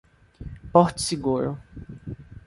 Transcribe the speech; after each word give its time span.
Porto 0.73 0.99
Seguro 0.99 1.59